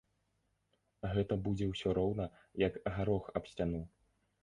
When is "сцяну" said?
3.55-3.89